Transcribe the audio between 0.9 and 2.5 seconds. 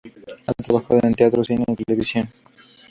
en teatro, cine y televisión.